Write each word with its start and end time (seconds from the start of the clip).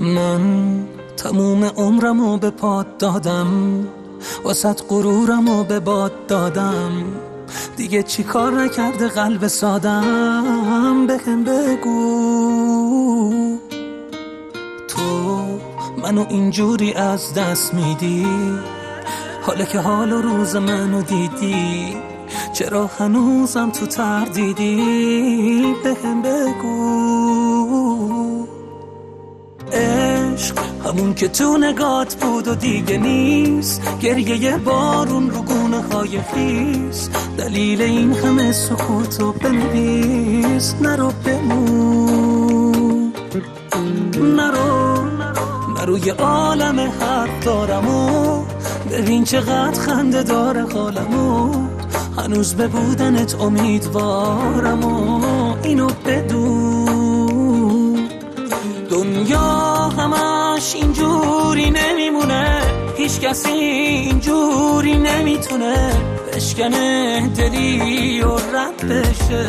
من 0.00 0.84
تموم 1.16 1.64
عمرمو 1.64 2.36
به 2.36 2.50
پاد 2.50 2.96
دادم. 2.96 3.86
وسط 4.44 4.82
غرورمو 4.88 5.64
به 5.64 5.80
باد 5.80 6.26
دادم. 6.26 6.92
دیگه 7.76 8.02
چی 8.02 8.22
کار 8.22 8.52
نکرده 8.52 9.08
قلب 9.08 9.46
سادم؟ 9.46 11.06
بهم 11.06 11.44
بگو. 11.44 13.58
تو 14.88 15.02
منو 16.02 16.26
اینجوری 16.28 16.92
از 16.92 17.34
دست 17.34 17.74
میدی؟ 17.74 18.26
حالا 19.42 19.64
که 19.64 19.78
حال 19.78 20.12
و 20.12 20.22
روز 20.22 20.56
منو 20.56 21.02
دیدی 21.02 21.96
چرا 22.52 22.86
هنوزم 22.86 23.70
تو 23.70 23.86
تردیدی؟ 23.86 25.74
بهم 25.84 26.22
بگو. 26.22 27.53
همون 30.94 31.14
که 31.14 31.28
تو 31.28 31.58
نگات 31.58 32.14
بود 32.14 32.48
و 32.48 32.54
دیگه 32.54 32.98
نیست. 32.98 33.82
گریه 34.00 34.36
یه 34.36 34.56
بارون 34.56 35.30
رو 35.30 35.42
گونه 35.42 35.82
های 35.82 36.20
خیز 36.20 37.10
دلیل 37.38 37.82
این 37.82 38.12
همه 38.12 38.52
سکوت 38.52 39.20
رو 39.20 39.32
بنویس. 39.32 40.74
نرو 40.80 41.12
بمون. 41.24 43.12
نرو. 44.36 45.04
نرو 45.78 45.98
یه 45.98 46.12
عالم 46.12 46.80
حق 46.80 47.40
دارم 47.44 47.88
و 47.88 48.44
ببین 48.90 49.24
چقدر 49.24 49.80
خنده 49.80 50.22
داره 50.22 50.62
حالمو. 50.62 51.64
هنوز 52.16 52.54
به 52.54 52.68
بودنت 52.68 53.40
امیدوارم 53.40 54.84
و 54.84 55.20
اینو 55.62 55.86
اینجوری 60.74 61.70
نمیمونه. 61.70 62.60
هیچ 62.96 63.20
کسی 63.20 63.48
اینجوری 63.48 64.96
نمی‌تونه 64.96 65.92
بشکنه 66.34 67.28
دلی 67.36 68.20
و 68.20 68.36
رد 68.36 68.88
بشه 68.88 69.46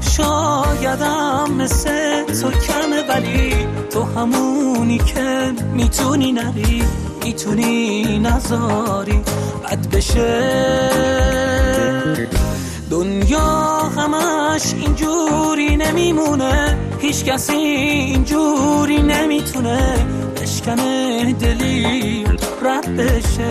شایدم 0.00 1.52
مثل 1.58 2.24
تو 2.24 2.50
کمه 2.50 3.02
ولی 3.08 3.54
تو 3.90 4.02
همونی 4.02 4.98
که 4.98 5.52
می‌تونی 5.74 6.32
نری 6.32 6.82
می‌تونی 7.24 8.18
نزاری 8.18 9.20
بد 9.64 9.90
بشه. 9.96 10.90
دنیا 12.90 13.78
همش 13.96 14.74
اینجوری 14.74 15.76
نمیمونه. 15.76 16.67
هیچ 17.00 17.24
کسی 17.24 17.52
اینجوری 17.52 19.02
نمی‌تونه 19.02 20.06
بشکنه 20.36 21.32
دلی 21.32 22.24
رد 22.62 22.96
بشه. 22.96 23.50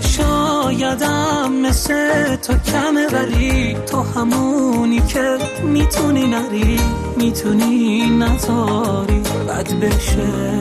شایدم 0.00 1.52
مثل 1.52 2.36
تو 2.36 2.52
کمه 2.52 3.06
ولی 3.06 3.74
تو 3.74 4.02
همونی 4.02 5.00
که 5.00 5.38
می‌تونی 5.62 6.26
نری 6.26 6.80
می‌تونی 7.16 8.10
نزاری 8.10 9.22
بد 9.48 9.72
بشه. 9.80 10.56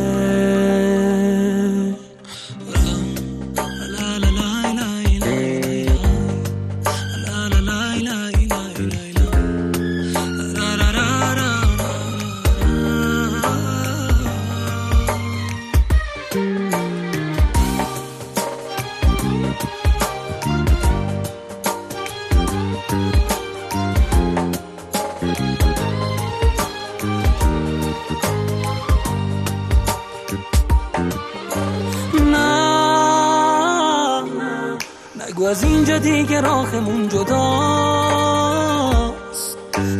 نگو 35.35 35.45
از 35.45 35.63
اینجا 35.63 35.97
دیگه 35.97 36.41
راهمون 36.41 37.09
جداست. 37.09 37.35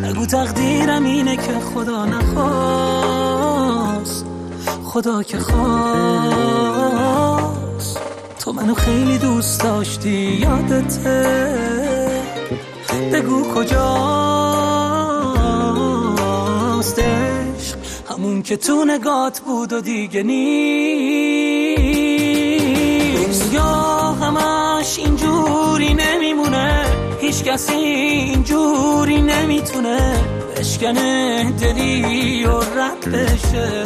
نگو 0.02 0.26
تقدیرم 0.26 1.04
اینه 1.04 1.36
که 1.36 1.60
خدا 1.74 2.06
نخواست. 2.06 3.06
خدا 4.84 5.24
که 5.24 5.40
خواست. 5.40 5.60
تو 8.40 8.54
منو 8.54 8.74
خیلی 8.74 9.18
دوست 9.18 9.64
داشتی 9.64 10.10
یادته. 10.42 11.56
بگو 13.14 13.54
کجاست 13.54 13.80
عشق؟ 17.00 17.78
همون 18.10 18.42
که 18.42 18.58
تو 18.58 18.86
نگات 18.86 19.40
بود 19.40 19.74
و 19.74 19.82
دیگه 19.82 20.24
نیست. 20.24 21.45
همش 23.62 25.00
اینجوری 25.00 25.94
نمیمونه 25.94 26.86
هیچ 27.22 27.44
کسی 27.44 27.74
اینجوری 27.74 29.22
نمی‌تونه 29.22 30.14
بشکنه 30.58 31.52
دلی 31.52 32.46
و 32.46 32.60
رد 32.60 33.12
بشه. 33.12 33.86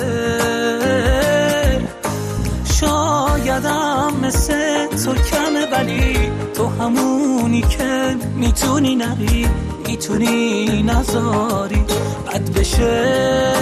شایدم 2.79 4.13
مثل 4.21 4.87
تو 4.87 5.13
کمه 5.13 5.65
ولی 5.71 6.31
تو 6.53 6.67
همونی 6.67 7.61
که 7.61 8.17
می‌تونی 8.35 8.95
نری 8.95 9.47
می‌تونی 9.87 10.83
نزاری 10.83 11.85
بد 12.27 12.59
بشه. 12.59 13.53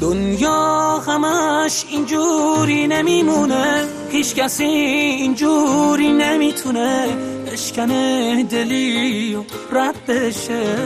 دنیا 0.00 0.98
همش 1.06 1.84
اینجوری 1.90 2.86
نمیمونه. 2.86 3.84
هیچ 4.10 4.34
کسی 4.34 4.64
اینجوری 4.64 6.12
نمی‌تونه 6.12 7.06
بشکنه 7.52 8.44
دلی 8.44 9.34
و 9.34 9.42
رد 9.72 10.06
بشه 10.08 10.76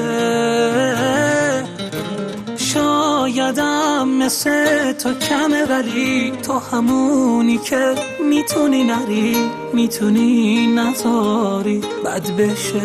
شایدم 2.56 4.08
مثل 4.08 4.92
تو 4.92 5.14
کمه 5.14 5.64
ولی 5.64 6.32
تو 6.42 6.52
همونی 6.52 7.58
که 7.58 7.94
می‌تونی 8.30 8.84
نری 8.84 9.36
می‌تونی 9.74 10.66
نزاری 10.66 11.80
بد 12.04 12.30
بشه. 12.36 12.80